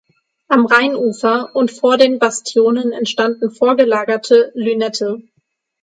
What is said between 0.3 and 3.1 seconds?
Am Rheinufer und vor den Bastionen